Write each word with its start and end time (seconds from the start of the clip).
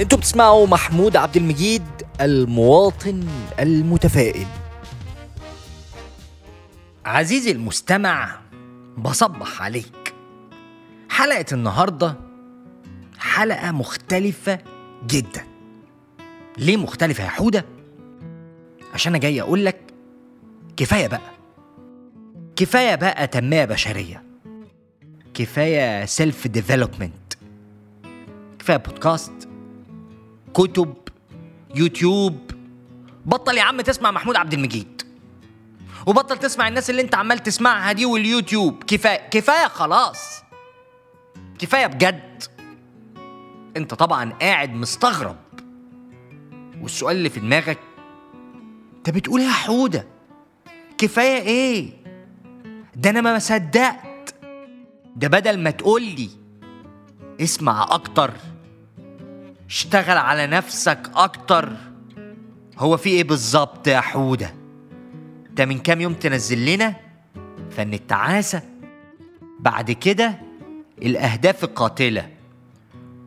أنتوا 0.00 0.18
بتسمعوا 0.18 0.66
محمود 0.66 1.16
عبد 1.16 1.36
المجيد 1.36 1.82
المواطن 2.20 3.28
المتفائل. 3.60 4.46
عزيزي 7.04 7.50
المستمع 7.50 8.38
بصبح 8.98 9.62
عليك. 9.62 10.14
حلقة 11.10 11.44
النهاردة 11.52 12.14
حلقة 13.18 13.72
مختلفة 13.72 14.58
جدا. 15.06 15.44
ليه 16.58 16.76
مختلفة 16.76 17.24
يا 17.24 17.28
حودة؟ 17.28 17.64
عشان 18.94 19.12
أنا 19.12 19.18
جاي 19.18 19.40
أقول 19.40 19.64
لك 19.64 19.80
كفاية 20.76 21.06
بقى. 21.06 21.30
كفاية 22.56 22.94
بقى 22.94 23.26
تنمية 23.26 23.64
بشرية. 23.64 24.22
كفاية 25.34 26.04
self 26.04 26.46
development 26.46 27.34
كفاية 28.58 28.76
بودكاست 28.76 29.32
كتب 30.56 30.94
يوتيوب. 31.74 32.50
بطل 33.26 33.56
يا 33.58 33.62
عم 33.62 33.80
تسمع 33.80 34.10
محمود 34.10 34.36
عبد 34.36 34.52
المجيد. 34.52 35.02
وبطل 36.06 36.38
تسمع 36.38 36.68
الناس 36.68 36.90
اللي 36.90 37.02
انت 37.02 37.14
عمال 37.14 37.38
تسمعها 37.38 37.92
دي 37.92 38.06
واليوتيوب. 38.06 38.84
كفاية 38.84 39.28
كفاية 39.28 39.68
خلاص. 39.68 40.42
كفاية 41.58 41.86
بجد. 41.86 42.42
انت 43.76 43.94
طبعا 43.94 44.32
قاعد 44.32 44.74
مستغرب. 44.74 45.36
والسؤال 46.80 47.16
اللي 47.16 47.30
في 47.30 47.40
دماغك 47.40 47.78
انت 48.96 49.10
بتقول 49.10 49.40
إيه 49.40 49.46
يا 49.46 49.52
حودة؟ 49.52 50.06
كفاية 50.98 51.42
إيه؟ 51.42 51.90
ده 52.96 53.10
أنا 53.10 53.20
ما 53.20 53.38
صدقت. 53.38 54.34
ده 55.16 55.28
بدل 55.28 55.58
ما 55.60 55.70
تقولي 55.70 56.30
اسمع 57.40 57.86
أكتر 57.90 58.30
اشتغل 59.68 60.16
على 60.16 60.46
نفسك 60.46 61.10
أكتر. 61.14 61.76
هو 62.78 62.96
في 62.96 63.08
إيه 63.10 63.24
بالظبط 63.24 63.88
يا 63.88 64.00
حودة؟ 64.00 64.54
انت 65.50 65.60
من 65.60 65.78
كام 65.78 66.00
يوم 66.00 66.14
تنزل 66.14 66.74
لنا 66.74 66.94
فن 67.70 67.94
التعاسه 67.94 68.62
بعد 69.60 69.90
كده 69.90 70.38
الأهداف 71.02 71.64
القاتله 71.64 72.28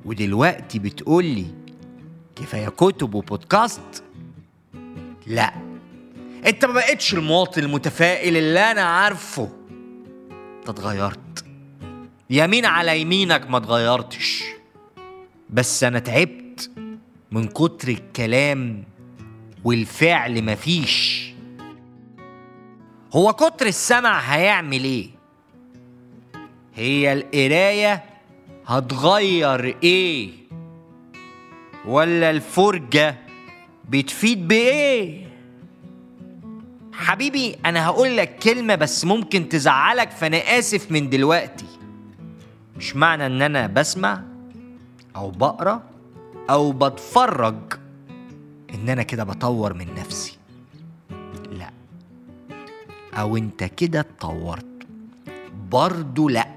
ودلوقتي 0.05 0.79
بتقولي 0.79 1.45
كفاية 2.35 2.69
كتب 2.69 3.13
وبودكاست؟ 3.13 4.03
لا. 5.27 5.53
أنت 6.45 6.65
ما 6.65 6.73
بقتش 6.73 7.13
المواطن 7.13 7.63
المتفائل 7.63 8.37
اللي 8.37 8.71
أنا 8.71 8.81
عارفه. 8.81 9.49
أنت 10.59 10.69
اتغيرت. 10.69 11.45
يمين 12.29 12.65
على 12.65 13.01
يمينك 13.01 13.49
ما 13.49 13.57
اتغيرتش. 13.57 14.43
بس 15.49 15.83
أنا 15.83 15.99
تعبت 15.99 16.71
من 17.31 17.47
كتر 17.47 17.87
الكلام 17.87 18.83
والفعل 19.63 20.43
مفيش 20.43 21.29
هو 23.13 23.33
كتر 23.33 23.65
السمع 23.65 24.19
هيعمل 24.19 24.83
إيه؟ 24.83 25.09
هي 26.75 27.13
القراية 27.13 28.03
هتغير 28.65 29.75
إيه؟ 29.83 30.29
ولا 31.85 32.29
الفرجة 32.29 33.15
بتفيد 33.89 34.47
بإيه؟ 34.47 35.25
حبيبي 36.93 37.55
أنا 37.65 37.85
هقول 37.85 38.17
لك 38.17 38.35
كلمة 38.35 38.75
بس 38.75 39.05
ممكن 39.05 39.49
تزعلك 39.49 40.11
فأنا 40.11 40.37
آسف 40.37 40.91
من 40.91 41.09
دلوقتي. 41.09 41.65
مش 42.77 42.95
معنى 42.95 43.25
إن 43.25 43.41
أنا 43.41 43.67
بسمع 43.67 44.23
أو 45.19 45.29
بقرأ 45.31 45.83
أو 46.49 46.71
بتفرج 46.71 47.55
إن 48.73 48.89
أنا 48.89 49.03
كده 49.03 49.23
بطور 49.23 49.73
من 49.73 49.95
نفسي. 49.95 50.37
لا. 51.51 51.71
أو 53.13 53.37
أنت 53.37 53.63
كده 53.63 53.99
اتطورت. 53.99 54.65
برضو 55.71 56.29
لا. 56.29 56.47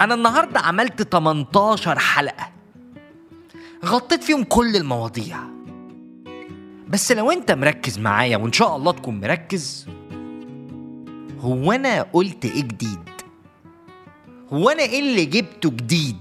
أنا 0.00 0.14
النهارده 0.14 0.60
عملت 0.60 1.02
18 1.02 1.98
حلقة. 1.98 2.50
غطيت 3.84 4.24
فيهم 4.24 4.44
كل 4.44 4.76
المواضيع. 4.76 5.38
بس 6.88 7.12
لو 7.12 7.30
أنت 7.30 7.52
مركز 7.52 7.98
معايا 7.98 8.36
وإن 8.36 8.52
شاء 8.52 8.76
الله 8.76 8.92
تكون 8.92 9.20
مركز 9.20 9.86
هو 11.40 11.72
أنا 11.72 12.02
قلت 12.02 12.44
إيه 12.44 12.62
جديد؟ 12.62 13.09
هو 14.52 14.68
أنا 14.68 14.82
إيه 14.82 15.00
اللي 15.00 15.24
جبته 15.24 15.70
جديد؟ 15.70 16.16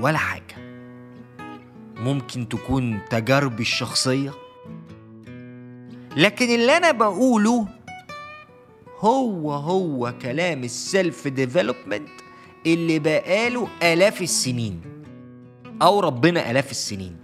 ولا 0.00 0.18
حاجة. 0.18 0.56
ممكن 1.96 2.48
تكون 2.48 2.98
تجاربي 3.10 3.62
الشخصية. 3.62 4.30
لكن 6.16 6.54
اللي 6.54 6.76
أنا 6.76 6.90
بقوله 6.90 7.66
هو 8.98 9.52
هو 9.52 10.14
كلام 10.22 10.64
ال 10.64 10.77
self 10.77 11.28
development 11.28 12.08
اللي 12.66 12.98
بقاله 12.98 13.68
آلاف 13.82 14.22
السنين. 14.22 14.80
أو 15.82 16.00
ربنا 16.00 16.50
آلاف 16.50 16.70
السنين. 16.70 17.16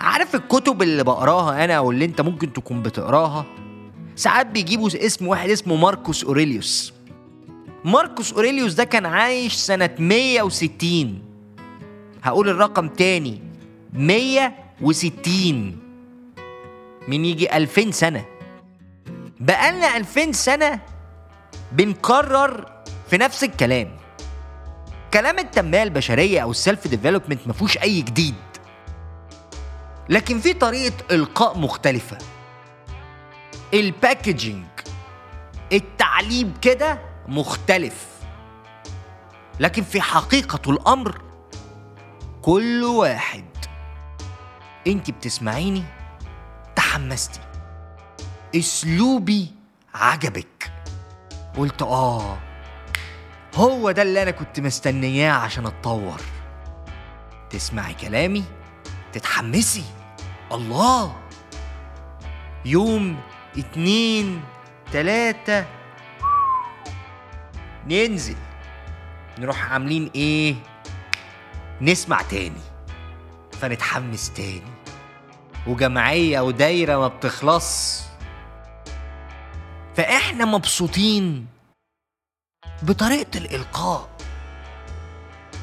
عارف 0.00 0.34
الكتب 0.34 0.82
اللي 0.82 1.04
بقراها 1.04 1.64
أنا 1.64 1.74
أو 1.74 1.90
اللي 1.90 2.04
أنت 2.04 2.20
ممكن 2.20 2.52
تكون 2.52 2.82
بتقراها؟ 2.82 3.46
ساعات 4.16 4.46
بيجيبوا 4.46 4.88
اسم 5.06 5.26
واحد 5.26 5.50
اسمه 5.50 5.76
ماركوس 5.76 6.24
أوريليوس. 6.24 6.99
ماركوس 7.84 8.32
أوريليوس 8.32 8.72
ده 8.74 8.84
كان 8.84 9.06
عايش 9.06 9.54
سنة 9.54 9.90
160 9.98 11.22
هقول 12.22 12.48
الرقم 12.48 12.88
تاني. 12.88 13.42
160 13.92 15.78
من 17.08 17.24
يجي 17.24 17.56
2000 17.56 17.90
سنة. 17.90 18.24
بقالنا 19.40 19.96
2000 19.96 20.32
سنة 20.32 20.80
بنكرر 21.72 22.72
في 23.10 23.16
نفس 23.18 23.44
الكلام. 23.44 23.96
كلام 25.14 25.38
التنمية 25.38 25.82
البشرية 25.82 26.40
أو 26.40 26.50
ال 26.50 26.58
self 26.58 26.88
development 26.88 27.48
مفهوش 27.48 27.78
أي 27.78 28.02
جديد. 28.02 28.34
لكن 30.08 30.38
في 30.40 30.52
طريقة 30.52 30.94
إلقاء 31.10 31.58
مختلفة. 31.58 32.18
ال 33.74 33.83
packaging 33.83 34.64
التعليم 35.72 36.54
كده 36.62 36.98
مختلف. 37.30 38.06
لكن 39.60 39.82
في 39.82 40.00
حقيقة 40.00 40.70
الأمر 40.70 41.22
كل 42.42 42.84
واحد. 42.84 43.44
انت 44.86 45.10
بتسمعيني؟ 45.10 45.84
تحمستي. 46.76 47.40
اسلوبي 48.56 49.50
عجبك. 49.94 50.72
قلت 51.56 51.82
آه 51.82 52.38
هو 53.54 53.90
ده 53.90 54.02
اللي 54.02 54.22
أنا 54.22 54.30
كنت 54.30 54.60
مستنياه 54.60 55.32
عشان 55.32 55.66
أتطور. 55.66 56.20
تسمعي 57.50 57.94
كلامي؟ 57.94 58.44
تتحمسي. 59.12 59.84
الله! 60.52 61.16
يوم 62.64 63.20
اتنين 63.58 64.42
تلاتة 64.92 65.79
ننزل. 67.86 68.36
نروح 69.38 69.72
عاملين 69.72 70.10
إيه؟ 70.14 70.54
نسمع 71.80 72.22
تاني. 72.22 72.60
فنتحمس 73.52 74.30
تاني. 74.30 74.72
وجمعية 75.66 76.40
ودايرة 76.40 76.96
ما 76.98 77.08
بتخلص. 77.08 78.02
فإحنا 79.96 80.44
مبسوطين 80.44 81.46
بطريقة 82.82 83.38
الإلقاء. 83.38 84.10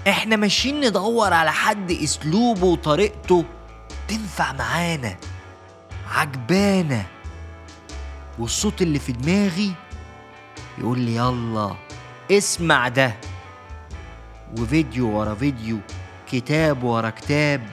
إحنا 0.07 0.36
ماشيين 0.36 0.81
ندور 0.81 1.33
على 1.33 1.51
حد 1.51 1.91
أسلوبه 1.91 2.65
وطريقته 2.65 3.45
تنفع 4.07 4.51
معانا 4.51 5.18
عجبانا. 6.12 7.06
والصوت 8.39 8.81
اللي 8.81 9.00
في 9.00 9.12
دماغي 9.12 9.74
يقول 10.77 11.00
لي 11.00 11.15
يلا. 11.15 11.87
اسمع 12.31 12.88
ده. 12.88 13.15
وفيديو 14.59 15.19
ورا 15.19 15.35
فيديو 15.35 15.79
كتاب 16.31 16.83
ورا 16.83 17.09
كتاب 17.09 17.69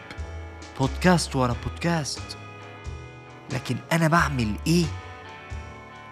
بودكاست 0.80 1.36
ورا 1.36 1.56
بودكاست. 1.64 2.36
لكن 3.52 3.76
أنا 3.92 4.08
بعمل 4.08 4.54
إيه؟ 4.66 4.86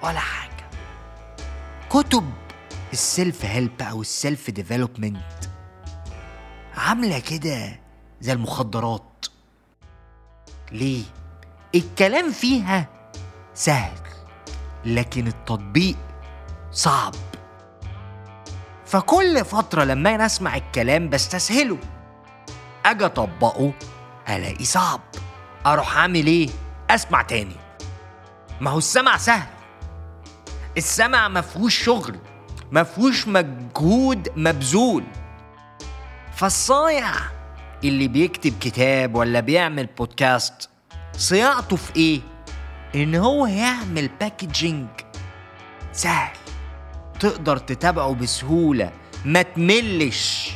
ولا 0.02 0.18
حاجة. 0.18 0.68
كتب 1.90 2.32
ال 2.92 3.03
self 3.03 3.44
help 3.44 3.82
أو 3.82 4.00
ال 4.00 4.10
self 4.10 4.50
development 4.50 5.22
عاملة 6.76 7.18
كده 7.18 7.80
زي 8.20 8.32
المخدرات. 8.32 9.26
ليه؟ 10.72 11.02
الكلام 11.74 12.32
فيها 12.32 12.88
سهل 13.54 13.98
لكن 14.84 15.26
التطبيق 15.26 15.96
صعب. 16.72 17.14
فكل 18.92 19.44
فترة 19.44 19.84
لما 19.84 20.14
أنا 20.14 20.26
أسمع 20.26 20.56
الكلام 20.56 21.08
بستسهله. 21.08 21.78
أجي 22.84 23.04
أطبقه 23.06 23.72
ألاقي 24.28 24.64
صعب. 24.64 25.00
أروح 25.66 25.96
أعمل 25.96 26.26
إيه؟ 26.26 26.48
أسمع 26.90 27.22
تاني. 27.22 27.56
ما 28.60 28.70
هو 28.70 28.78
السمع 28.78 29.16
سهل. 29.16 29.48
السمع 30.76 31.28
مفهوش 31.28 31.84
شغل 31.84 32.18
مفهوش 32.72 33.28
مجهود 33.28 34.28
مبذول. 34.36 35.04
فالصايع 36.34 37.12
اللي 37.84 38.08
بيكتب 38.08 38.58
كتاب 38.60 39.14
ولا 39.14 39.40
بيعمل 39.40 39.86
بودكاست 39.86 40.70
صياعته 41.16 41.76
في 41.76 41.96
إيه؟ 41.96 42.20
إن 42.94 43.14
هو 43.14 43.46
يعمل 43.46 44.10
packaging 44.20 44.88
سهل. 45.92 46.41
تقدر 47.20 47.56
تتابعه 47.56 48.14
بسهولة. 48.14 48.92
ما 49.24 49.42
تملش. 49.42 50.50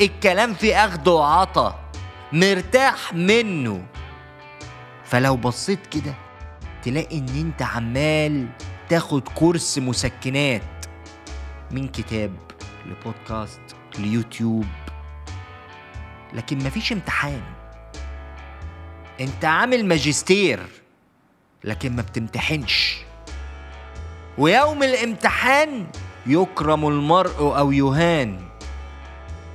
الكلام 0.00 0.54
فيه 0.54 0.84
أخد 0.84 1.08
وعطا 1.08 1.90
مرتاح 2.32 3.14
منه. 3.14 3.86
فلو 5.04 5.36
بصيت 5.36 5.86
كده 5.86 6.14
تلاقي 6.82 7.18
إن 7.18 7.28
أنت 7.28 7.62
عمال 7.62 8.48
تاخد 8.88 9.28
كورس 9.28 9.78
مسكنات. 9.78 10.86
من 11.70 11.88
كتاب 11.88 12.36
لبودكاست 12.86 13.60
ليوتيوب. 13.98 14.66
لكن 16.32 16.58
مفيش 16.58 16.92
امتحان. 16.92 17.42
أنت 19.20 19.44
عامل 19.44 19.86
ماجستير 19.86 20.60
لكن 21.64 21.96
ما 21.96 22.02
بتمتحنش. 22.02 22.98
ويوم 24.38 24.82
الامتحان 24.82 25.86
يكرم 26.26 26.88
المرء 26.88 27.58
أو 27.58 27.72
يهان. 27.72 28.40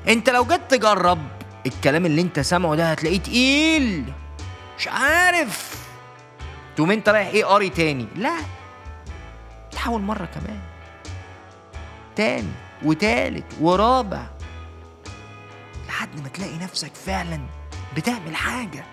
انت 0.07 0.29
لو 0.29 0.45
جيت 0.45 0.61
تجرب 0.69 1.19
الكلام 1.65 2.05
اللي 2.05 2.21
انت 2.21 2.39
سامعه 2.39 2.75
ده 2.75 2.91
هتلاقيه 2.91 3.19
تقيل. 3.19 4.13
مش 4.77 4.87
عارف. 4.87 5.85
تقوم 6.75 6.91
انت 6.91 7.09
رايح 7.09 7.27
إيه 7.27 7.45
قاري 7.45 7.69
تاني؟ 7.69 8.07
لا. 8.15 8.33
تحاول 9.71 10.01
مرة 10.01 10.25
كمان. 10.25 10.59
تاني 12.15 12.51
وتالت 12.83 13.45
ورابع. 13.61 14.25
لحد 15.87 16.21
ما 16.23 16.27
تلاقي 16.29 16.57
نفسك 16.57 16.91
فعلا 17.05 17.39
بتعمل 17.95 18.35
حاجة. 18.35 18.85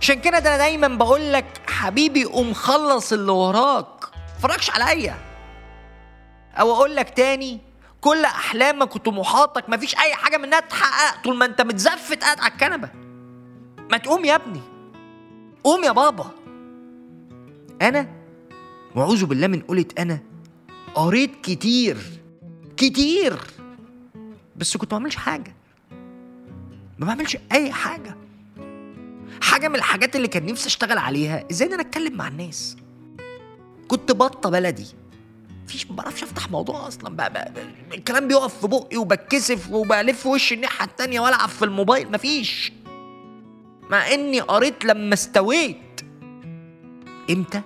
عشان 0.00 0.20
كده 0.20 0.38
ده 0.38 0.48
أنا 0.48 0.56
دايما 0.58 0.88
بقول 0.88 1.32
لك 1.32 1.44
حبيبي 1.66 2.24
قوم 2.24 2.54
خلص 2.54 3.12
اللي 3.12 3.32
وراك. 3.32 3.86
فرجش 4.44 4.70
عليا. 4.70 5.16
أو 6.54 6.72
أقول 6.72 6.96
لك 6.96 7.10
تاني 7.10 7.60
كل 8.00 8.24
احلامك 8.24 8.96
وطموحاتك 8.96 9.68
مفيش 9.68 9.98
أي 9.98 10.14
حاجة 10.14 10.36
منها 10.36 10.60
تتحقق 10.60 11.22
طول 11.22 11.36
ما 11.36 11.44
أنت 11.44 11.60
متزفت 11.62 12.22
قاعد 12.22 12.40
على 12.40 12.52
الكنبة. 12.52 12.90
ما 13.90 13.96
تقوم 13.98 14.24
يا 14.24 14.34
ابني. 14.34 14.60
قوم 15.64 15.84
يا 15.84 15.92
بابا. 15.92 16.30
أنا 17.82 18.08
وأعوذ 18.94 19.26
بالله 19.26 19.46
من 19.46 19.60
قولة 19.60 19.86
أنا 19.98 20.20
قريت 20.94 21.40
كتير 21.42 21.96
كتير. 22.76 23.38
بس 24.56 24.76
كنت 24.76 24.92
ما 24.92 24.98
بعملش 24.98 25.16
حاجة. 25.16 25.56
ما 26.98 27.06
بعملش 27.06 27.36
أي 27.52 27.72
حاجة. 27.72 28.16
حاجة 29.42 29.68
من 29.68 29.76
الحاجات 29.76 30.16
اللي 30.16 30.28
كان 30.28 30.46
نفسي 30.46 30.66
أشتغل 30.66 30.98
عليها 30.98 31.44
إزاي 31.50 31.68
إن 31.68 31.72
أنا 31.72 31.82
أتكلم 31.82 32.16
مع 32.16 32.28
الناس؟ 32.28 32.76
كنت 33.88 34.12
بطة 34.12 34.50
بلدي. 34.50 34.86
مفيش 35.64 35.90
ما 35.90 35.96
بعرفش 35.96 36.22
أفتح 36.22 36.50
موضوع 36.50 36.88
أصلا. 36.88 37.16
بقى, 37.16 37.32
بقى, 37.32 37.52
بقى 37.52 37.64
الكلام 37.94 38.28
بيقف 38.28 38.60
في 38.60 38.66
بقي 38.66 38.96
وبتكسف 38.96 39.72
وبلف 39.72 40.26
وشي 40.26 40.54
الناحية 40.54 40.84
التانية 40.84 41.20
وألعب 41.20 41.48
في 41.48 41.64
الموبايل. 41.64 42.12
مفيش. 42.12 42.72
مع 43.90 44.12
إني 44.14 44.40
قريت 44.40 44.84
لما 44.84 45.14
استويت. 45.14 46.00
إمتى؟ 47.30 47.62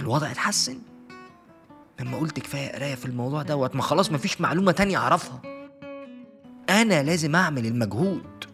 الوضع 0.00 0.30
اتحسن. 0.30 0.78
لما 2.00 2.18
قلت 2.18 2.40
كفاية 2.40 2.72
قراية 2.72 2.94
في 2.94 3.06
الموضوع 3.06 3.42
دوت. 3.42 3.76
ما 3.76 3.82
خلاص 3.82 4.12
مفيش 4.12 4.40
معلومة 4.40 4.72
تانية 4.72 4.96
أعرفها. 4.96 5.42
أنا 6.70 7.02
لازم 7.02 7.36
أعمل 7.36 7.66
المجهود. 7.66 8.44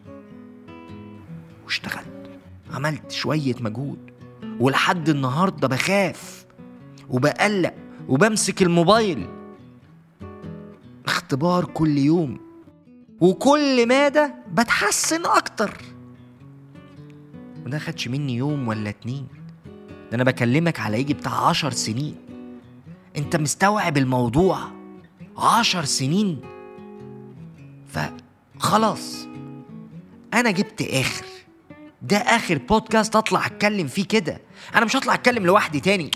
واشتغلت. 1.65 2.31
عملت 2.75 3.11
شوية 3.13 3.55
مجهود. 3.61 4.11
ولحد 4.61 5.09
النهارده 5.09 5.69
بخاف. 5.69 6.45
وبقلق 7.11 7.75
وبمسك 8.09 8.63
الموبايل. 8.63 9.29
اختبار 11.07 11.65
كل 11.65 11.99
يوم. 11.99 12.41
وكل 13.21 13.89
مادة 13.89 14.35
بتحسن 14.53 15.27
أكتر. 15.27 15.83
وده 17.67 17.79
خدش 17.79 18.09
مني 18.09 18.37
يوم 18.37 18.69
ولا 18.69 18.91
اتنين. 18.91 19.27
ده 20.11 20.15
أنا 20.15 20.25
بكلمك 20.25 20.81
على 20.81 21.01
يجي 21.01 21.15
بتاع 21.15 21.49
عشر 21.49 21.71
سنين. 21.71 22.17
أنت 23.17 23.37
مستوعب 23.37 23.97
الموضوع. 23.97 24.59
عشر 25.39 25.85
سنين. 25.85 26.41
فخلاص 27.89 29.27
أنا 30.35 30.51
جبت 30.51 30.83
آخر. 30.83 31.25
ده 32.03 32.17
آخر 32.17 32.59
بودكاست 32.59 33.17
أطلع 33.17 33.47
أتكلم 33.47 33.87
فيه 33.87 34.05
كده. 34.05 34.41
أنا 34.75 34.85
مش 34.85 34.97
هطلع 34.97 35.15
أتكلم 35.15 35.47
لوحدي 35.47 35.81
تاني. 35.81 36.11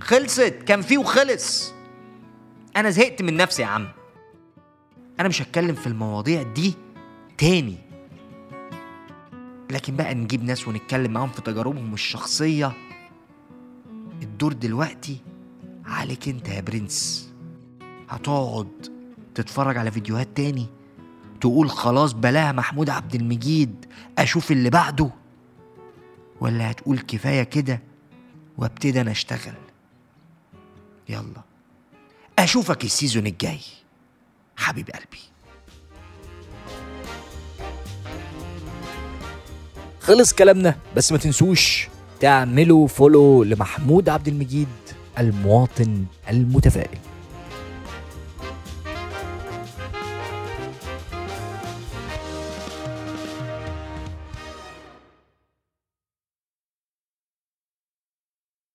خلصت 0.00 0.54
كان 0.66 0.82
فيه 0.82 0.98
وخلص. 0.98 1.72
أنا 2.76 2.90
زهقت 2.90 3.22
من 3.22 3.36
نفسي 3.36 3.62
يا 3.62 3.66
عم. 3.66 3.88
أنا 5.20 5.28
مش 5.28 5.42
هتكلم 5.42 5.74
في 5.74 5.86
المواضيع 5.86 6.42
دي 6.42 6.74
تاني. 7.38 7.78
لكن 9.70 9.96
بقى 9.96 10.14
نجيب 10.14 10.44
ناس 10.44 10.68
ونتكلم 10.68 11.12
معاهم 11.12 11.28
في 11.28 11.42
تجاربهم 11.42 11.94
الشخصية. 11.94 12.72
الدور 14.22 14.52
دلوقتي 14.52 15.20
عليك 15.84 16.28
أنت 16.28 16.48
يا 16.48 16.60
برنس. 16.60 17.30
هتقعد 18.08 18.68
تتفرج 19.34 19.76
على 19.76 19.90
فيديوهات 19.90 20.28
تاني؟ 20.36 20.66
تقول 21.40 21.70
خلاص 21.70 22.12
بلاها 22.12 22.52
محمود 22.52 22.90
عبد 22.90 23.14
المجيد 23.14 23.86
أشوف 24.18 24.52
اللي 24.52 24.70
بعده؟ 24.70 25.10
ولا 26.40 26.70
هتقول 26.70 26.98
كفاية 26.98 27.42
كده 27.42 27.82
وأبتدي 28.58 29.00
أنا 29.00 29.10
أشتغل؟ 29.10 29.54
يلا. 31.10 31.42
أشوفك 32.38 32.84
ال 32.84 32.90
season 32.90 33.26
الجاي. 33.26 33.60
حبيب 34.56 34.90
قلبي. 34.90 35.20
خلص 40.00 40.32
كلامنا 40.32 40.78
بس 40.96 41.12
ما 41.12 41.18
تنسوش 41.18 41.88
تعملوا 42.20 42.86
follow 42.86 43.42
لمحمود 43.42 44.08
عبد 44.08 44.28
المجيد 44.28 44.68
المواطن 45.18 46.04
المتفائل. 46.30 46.98